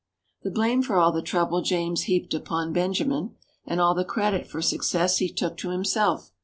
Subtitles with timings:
[0.41, 3.35] The blame for all the trouble James heaped upon Benjamin,
[3.67, 6.31] and all the credit for success he took to himself.